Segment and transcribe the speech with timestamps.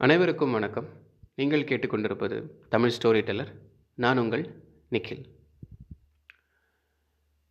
[0.00, 0.86] அனைவருக்கும் வணக்கம்.
[1.34, 2.36] நீங்கள் கேட்டுக்கொண்டிருப்பது
[2.72, 3.50] தமிழ் ஸ்டோரி டெல்லர்
[3.94, 4.42] நான் உங்கள்
[4.94, 5.22] நிখিல்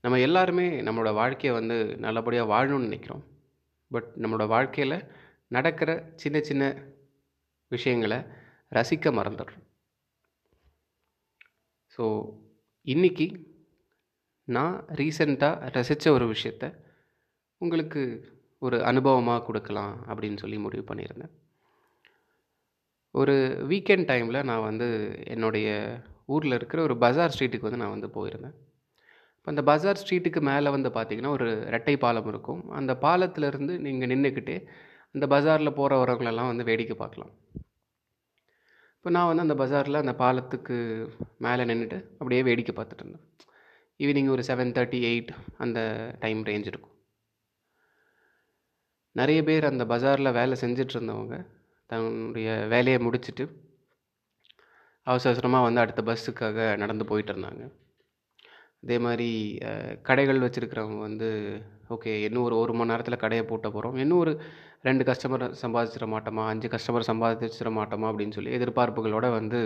[0.04, 3.24] நம்ம எல்லாருமே நம்மளோட வாழ்க்கையை வந்து நல்லபடியாக வாழணும்னு நினைக்கிறோம்.
[3.92, 4.98] பட் நம்மளோட வாழ்க்கையில்
[5.48, 6.64] நடக்கிற சின்ன சின்ன
[7.68, 8.20] விஷயங்களை
[8.78, 9.64] ரசிக்க மறந்துடுறோம்.
[11.98, 12.04] ஸோ
[12.88, 13.28] இன்னைக்கு
[14.48, 16.74] நான் ரீசெண்டாக ரசித்த ஒரு விஷயத்த
[17.58, 18.04] உங்களுக்கு
[18.58, 21.34] ஒரு அனுபவமாக கொடுக்கலாம் அப்படின்னு சொல்லி முடிவு பண்ணியிருந்தேன்.
[23.20, 23.34] ஒரு
[23.72, 24.88] வீக்கெண்ட் டைமில் நான் வந்து
[25.34, 25.68] என்னுடைய
[26.34, 28.56] ஊரில் இருக்கிற ஒரு பஜார் ஸ்ட்ரீட்டுக்கு வந்து நான் வந்து போயிருந்தேன்.
[29.38, 32.62] இப்போ அந்த பஜார் ஸ்ட்ரீட்டுக்கு மேலே வந்து பார்த்திங்கன்னா ஒரு ரெட்டை பாலம் இருக்கும்.
[32.80, 34.58] அந்த பாலத்திலேருந்து நீங்கள் நின்றுக்கிட்டே
[35.16, 37.34] அந்த பஜாரில் போகிற வரவங்களெல்லாம் வந்து வேடிக்கை பார்க்கலாம்.
[38.98, 40.76] இப்போ நான் வந்து அந்த பஜாரில் அந்த பாலத்துக்கு
[41.46, 43.26] மேலே நின்றுட்டு அப்படியே வேடிக்கை பார்த்துட்டு இருந்தேன்.
[44.04, 45.32] ஈவினிங் ஒரு செவன் தேர்ட்டி எயிட்
[45.64, 45.80] அந்த
[46.24, 46.96] டைம் ரேஞ்ச் இருக்கும்.
[49.20, 51.38] நிறைய பேர் அந்த பஜாரில் வேலை செஞ்சிட்ருந்தவங்க
[51.94, 53.46] தன்னுடைய வேலையை முடிச்சுட்டு
[55.08, 57.64] அவசர அவசரமாக வந்து அடுத்த பஸ்ஸுக்காக நடந்து போயிட்டு இருந்தாங்க.
[58.84, 59.28] அதே மாதிரி
[60.08, 61.28] கடைகள் வச்சுருக்கிறவங்க வந்து
[61.96, 64.34] ஓகே இன்னும் ஒரு ஒரு மணி நேரத்தில் கடையை பூட்ட போகிறோம் இன்னும் ஒரு
[64.88, 66.44] ரெண்டு கஸ்டமர் சம்பாதிச்சிட மாட்டோமா?
[66.52, 68.08] அஞ்சு கஸ்டமர் சம்பாதிச்சிட மாட்டோமா?
[68.12, 69.60] அப்படின்னு சொல்லி எதிர்பார்ப்புகளோடு வந்து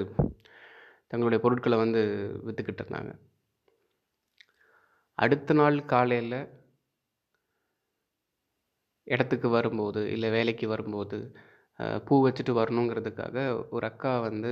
[1.12, 2.02] தங்களுடைய பொருட்களை வந்து
[2.48, 3.12] விற்றுக்கிட்டு இருந்தாங்க.
[5.18, 6.40] அடுத்த நாள் காலையில்
[9.08, 11.18] இடத்துக்கு வரும்போது இல்லை வேலைக்கு வரும்போது
[12.08, 13.38] பூ வச்சுட்டு வரணுங்கிறதுக்காக
[13.76, 14.52] ஒரு அக்கா வந்து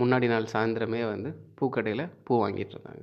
[0.00, 3.02] முன்னாடி நாள் சாயந்தரமே வந்து பூக்கடையில் பூ வாங்கிட்டு இருந்தாங்க.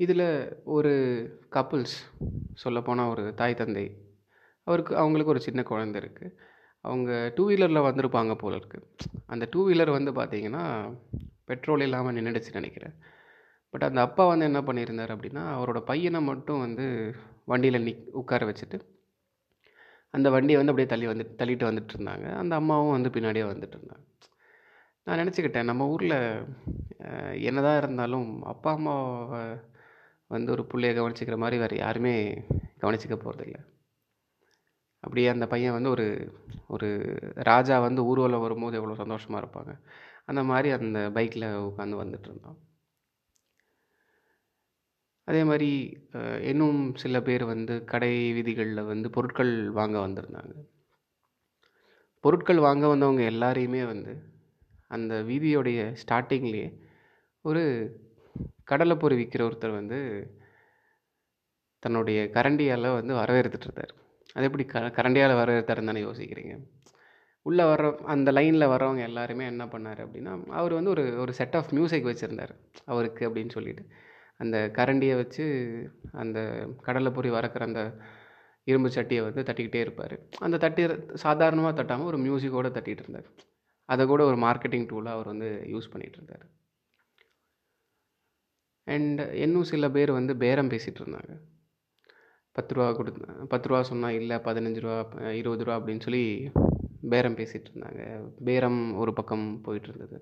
[0.00, 0.28] இதில்
[0.76, 0.92] ஒரு
[1.56, 1.96] கப்புள்ஸ்
[2.62, 3.86] சொல்லப்போனால் ஒரு தாய் தந்தை.
[4.66, 6.34] அவருக்கு அவங்களுக்கு ஒரு சின்ன குழந்தை இருக்குது
[6.84, 8.86] அவங்க டூ வீலரில் வந்திருப்பாங்க போல இருக்குது
[9.26, 10.64] அந்த டூ வீலர் வந்து பார்த்திங்கன்னா
[11.50, 12.94] பெட்ரோல் இல்லாமல் நின்றுடுச்சு நினைக்கிறேன்.
[13.74, 16.84] பட் அந்த அப்பா வந்து என்ன பண்ணியிருந்தார் அப்படின்னா அவரோட பையனை மட்டும் வந்து
[17.52, 18.78] வண்டியில் நிக் உட்கார வச்சுட்டு
[20.10, 24.04] அந்த வண்டியை வந்து அப்படியே தள்ளி வந்து தள்ளிட்டு வந்துட்டு இருந்தாங்க அந்த அம்மாவும் வந்து பின்னாடியே வந்துட்டு இருந்தாங்க
[25.02, 26.18] நான் நினச்சிக்கிட்டேன் நம்ம ஊரில்
[27.40, 29.40] என்னதான் இருந்தாலும் அப்பா அம்மாவை
[30.28, 32.14] வந்து ஒரு பிள்ளைய கவனிச்சிக்கிற மாதிரி வேறு யாருமே
[32.80, 33.58] கவனிச்சிக்க போகிறதில்ல
[35.00, 36.06] அப்படியே அந்த பையன் வந்து ஒரு
[36.68, 36.88] ஒரு
[37.34, 39.72] ராஜா வந்து ஊர்வலம் வரும்போது எவ்வளோ சந்தோஷமாக இருப்பாங்க.
[40.26, 42.58] அந்த மாதிரி அந்த பைக்கில் உட்காந்து வந்துட்டு இருந்தான்
[45.28, 45.70] அதே மாதிரி
[46.50, 50.54] இன்னும் சில பேர் வந்து கடை வீதிகளில் வந்து பொருட்கள் வாங்க வந்திருந்தாங்க.
[52.24, 54.12] பொருட்கள் வாங்க வந்தவங்க எல்லாரையுமே வந்து
[54.90, 56.68] அந்த வீதியோடைய ஸ்டார்டிங்லேயே
[57.44, 57.62] ஒரு
[58.70, 59.98] கடலைப்பொறி விற்கிற ஒருத்தர் வந்து
[61.82, 63.92] தன்னுடைய கரண்டியால் வந்து வரவேற்றுட்டு இருந்தார்
[64.36, 66.54] அது எப்படி க கரண்டியால் வரவேற்றாருன்னு தானே யோசிக்கிறீங்க.
[67.46, 67.82] உள்ளே வர
[68.14, 72.52] அந்த லைனில் வரவங்க எல்லாருமே என்ன பண்ணார் அப்படின்னா அவர் வந்து ஒரு ஒரு செட் ஆஃப் மியூசிக் வச்சுருந்தார்.
[72.84, 73.84] அவருக்கு அப்படின்னு சொல்லிட்டு.
[74.36, 75.44] அந்த கரண்டியை வச்சு
[76.12, 76.38] அந்த
[76.86, 77.82] கடலைப்பொரி வறக்கிற அந்த
[78.64, 80.16] இரும்பு சட்டியை வந்து தட்டிக்கிட்டே இருப்பார்.
[80.38, 80.82] அந்த தட்டி
[81.14, 83.28] சாதாரணமாக தட்டாமல் ஒரு மியூசிக்கோடு தட்டிகிட்டு இருந்தார்.
[83.84, 86.46] அதை கூட ஒரு மார்க்கெட்டிங் டூலாக அவர் வந்து யூஸ் பண்ணிகிட்டு இருந்தார்.
[88.86, 91.34] அண்ட் இன்னும் சில பேர் வந்து பேரம் பேசிகிட்டு இருந்தாங்க.
[92.56, 93.12] பத்து ரூபா கொடு
[93.48, 94.98] பத்து ரூபா சொன்னால் இல்லை பதினஞ்சு ரூபா
[95.32, 96.24] இருபது ரூபா அப்படின்னு சொல்லி
[97.08, 98.02] பேரம் பேசிகிட்டு இருந்தாங்க.
[98.44, 100.18] பேரம் ஒரு பக்கம் போயிட்டு இருந்தது.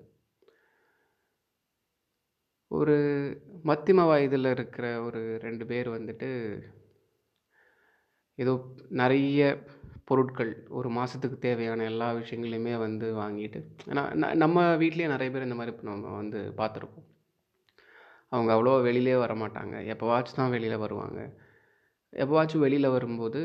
[2.71, 2.97] ஒரு
[3.65, 6.29] மத்தியம வயதில் இருக்கிற ஒரு ரெண்டு பேர் வந்துட்டு
[8.39, 8.53] ஏதோ
[8.93, 9.41] நிறைய
[10.05, 15.55] பொருட்கள் ஒரு மாதத்துக்கு தேவையான எல்லா விஷயங்களையுமே வந்து வாங்கிட்டு ஏன்னா ந- நம்ம வீட்லேயே நிறைய பேர் இந்த
[15.55, 17.07] மாதிரி இப்போ நம்ம வந்து பார்த்துருப்போம்.
[18.31, 21.19] அவங்க அவ்வளோ வெளியிலே வர மாட்டாங்க எப்போவாச்சும் தான் வெளியில் வருவாங்க.
[22.13, 23.39] எப்போவாச்சும் வெளியில் வரும்போது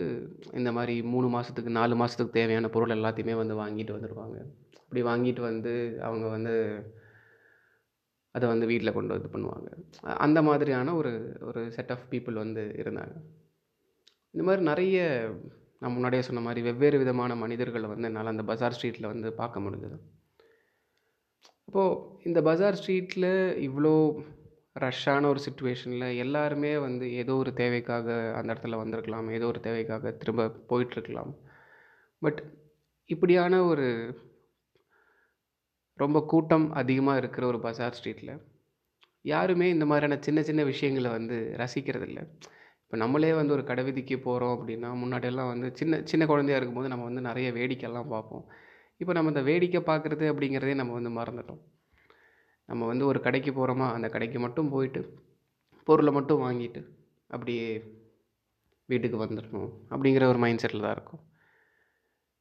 [0.53, 4.37] இந்த மாதிரி மூணு மாதத்துக்கு நாலு மாதத்துக்கு தேவையான பொருள் எல்லாத்தையுமே வந்து வாங்கிட்டு வந்துடுவாங்க
[4.83, 6.55] அப்படி வாங்கிட்டு வந்து அவங்க வந்து
[8.35, 9.69] அதை வந்து வீட்டில் கொண்டு வந்து பண்ணுவாங்க.
[10.17, 13.15] அந்த மாதிரியான ஒரு ஒரு செட் ஆஃப் பீப்புள் வந்து இருந்தாங்க.
[14.31, 14.99] இந்த மாதிரி நிறைய
[15.79, 19.99] நான் முன்னாடியே சொன்ன மாதிரி வெவ்வேறு விதமான மனிதர்களை வந்து என்னால் அந்த பஜார் ஸ்ட்ரீட்டில் வந்து பார்க்க முடிஞ்சது.
[21.65, 23.31] அப்போது இந்த பஜார் ஸ்ட்ரீட்டில்
[23.69, 23.95] இவ்வளோ
[24.81, 30.47] ரஷ்ஷான ஒரு சுச்சுவேஷனில் எல்லாருமே வந்து ஏதோ ஒரு தேவைக்காக அந்த இடத்துல வந்திருக்கலாம் ஏதோ ஒரு தேவைக்காக திரும்ப
[30.71, 31.33] போயிட்டுருக்கலாம்
[32.23, 32.41] பட்
[33.11, 33.87] இப்படியான ஒரு
[36.03, 38.35] ரொம்ப கூட்டம் அதிகமாக இருக்கிற ஒரு பஜார் ஸ்ட்ரீட்டில்
[39.25, 42.21] யாருமே இந்த மாதிரியான சின்ன சின்ன விஷயங்களை வந்து ரசிக்கிறதில்ல.
[42.85, 47.05] இப்போ நம்மளே வந்து ஒரு கடை விதிக்கு போகிறோம் அப்படின்னா முன்னாடியெல்லாம் வந்து சின்ன சின்ன குழந்தையா இருக்கும்போது நம்ம
[47.09, 48.45] வந்து நிறைய வேடிக்கைலாம் பார்ப்போம்.
[49.01, 51.61] இப்போ நம்ம இந்த வேடிக்கை பார்க்குறது அப்படிங்கிறதே நம்ம வந்து மறந்துட்டோம்.
[52.69, 55.03] நம்ம வந்து ஒரு கடைக்கு போகிறோமா அந்த கடைக்கு மட்டும் போயிட்டு
[55.89, 56.81] பொருளை மட்டும் வாங்கிட்டு
[57.31, 57.69] அப்படியே
[58.89, 61.23] வீட்டுக்கு வந்துடணும் அப்படிங்கிற ஒரு மைண்ட் செட்டில் தான் இருக்கும்.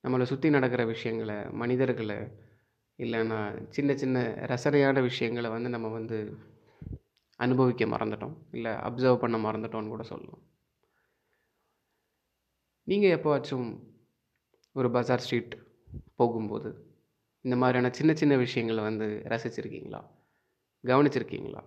[0.04, 2.20] நம்மளை சுற்றி நடக்கிற விஷயங்களை மனிதர்களை
[3.00, 6.38] இல்லைன்னா சின்ன சின்ன ரசனையான விஷயங்களை வந்து நம்ம வந்து
[7.36, 8.36] அனுபவிக்க மறந்துட்டோம்.
[8.52, 10.42] இல்லை அப்சர்வ் பண்ண மறந்துட்டோம்னு கூட சொல்லலாம்.
[12.84, 13.80] நீங்கள் எப்போவாச்சும்
[14.74, 15.54] ஒரு பஜார் ஸ்ட்ரீட்
[16.16, 16.70] போகும்போது
[17.42, 20.02] இந்த மாதிரியான சின்ன சின்ன விஷயங்களை வந்து ரசிச்சிருக்கீங்களா?
[20.84, 21.64] கவனிச்சிருக்கீங்களா?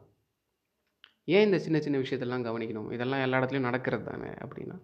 [1.25, 2.93] ஏன் இந்த சின்ன சின்ன விஷயத்தெல்லாம் கவனிக்கணும்?
[2.93, 4.79] இதெல்லாம் எல்லா இடத்துலையும் நடக்கிறது தானே அப்படின்னா.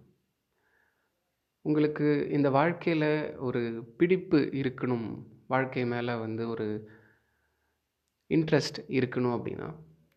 [1.61, 6.65] உங்களுக்கு இந்த வாழ்க்கையில் ஒரு பிடிப்பு இருக்கணும் வாழ்க்கை மேலே வந்து ஒரு
[8.29, 9.67] இன்ட்ரெஸ்ட் இருக்கணும் அப்படின்னா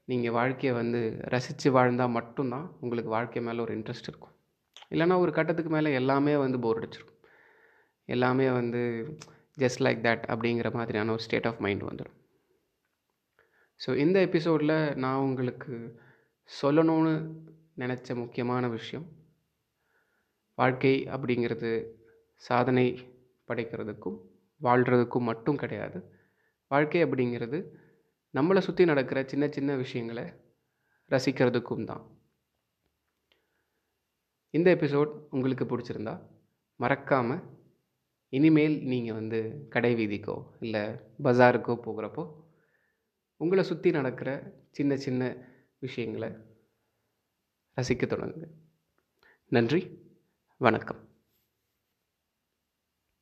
[0.09, 4.35] நீங்கள் வாழ்க்கையை வந்து ரசித்து வாழ்ந்தால் மட்டும்தான் உங்களுக்கு வாழ்க்கை மேலே ஒரு இன்ட்ரெஸ்ட் இருக்கும்.
[4.91, 7.15] இல்லைன்னா ஒரு கட்டத்துக்கு மேலே எல்லாமே வந்து போர் அடிச்சிடும்
[8.09, 8.81] எல்லாமே வந்து
[9.59, 12.19] ஜஸ்ட் லைக் தட் அப்படிங்கிற மாதிரியான ஒரு ஸ்டேட் ஆஃப் மைண்ட் வந்துடும்
[13.81, 15.73] ஸோ இந்த எபிசோடில் நான் உங்களுக்கு
[16.63, 17.15] சொல்லணும்னு
[17.77, 19.07] நினச்ச முக்கியமான விஷயம்
[20.59, 21.71] வாழ்க்கை அப்படிங்கிறது
[22.43, 22.87] சாதனை
[23.49, 24.19] படைக்கிறதுக்கும்
[24.63, 26.21] வாழ்கிறதுக்கும் மட்டும் கிடையாது.
[26.67, 27.73] வாழ்க்கை அப்படிங்கிறது
[28.35, 30.25] நம்மளை சுற்றி நடக்கிற சின்ன சின்ன விஷயங்களை
[31.11, 32.21] ரசிக்கிறதுக்கும் தான்.
[34.51, 36.27] இந்த எபிசோட் உங்களுக்கு பிடிச்சிருந்தா
[36.77, 37.43] மறக்காமல்
[38.29, 40.81] இனிமேல் நீங்கள் வந்து கடை வீதிக்கோ இல்லை
[41.23, 42.25] பஜாருக்கோ போகிறப்போ
[43.37, 44.31] உங்களை சுற்றி நடக்கிற
[44.71, 45.37] சின்ன சின்ன
[45.79, 46.29] விஷயங்களை
[47.77, 48.49] ரசிக்க தொடங்குங்க.
[49.49, 49.83] நன்றி.
[50.57, 51.12] வணக்கம்.